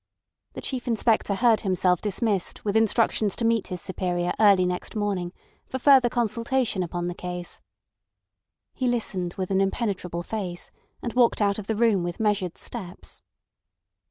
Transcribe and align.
The 0.53 0.61
Chief 0.61 0.87
Inspector 0.87 1.31
heard 1.31 1.61
himself 1.61 2.01
dismissed 2.01 2.65
with 2.65 2.75
instructions 2.75 3.35
to 3.35 3.45
meet 3.45 3.67
his 3.67 3.81
superior 3.81 4.33
early 4.39 4.65
next 4.65 4.95
morning 4.95 5.31
for 5.67 5.77
further 5.77 6.09
consultation 6.09 6.81
upon 6.81 7.05
the 7.07 7.13
case. 7.13 7.61
He 8.73 8.87
listened 8.87 9.35
with 9.35 9.51
an 9.51 9.61
impenetrable 9.61 10.23
face, 10.23 10.71
and 11.03 11.13
walked 11.13 11.39
out 11.39 11.59
of 11.59 11.67
the 11.67 11.75
room 11.75 12.01
with 12.01 12.19
measured 12.19 12.57
steps. 12.57 13.21